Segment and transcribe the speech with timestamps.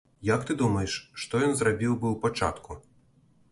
[0.27, 0.95] Як ты думаеш,
[1.25, 2.81] што ён зрабіў бы ў пачатку?